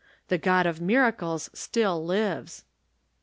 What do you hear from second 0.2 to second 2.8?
The God of miracles still lives."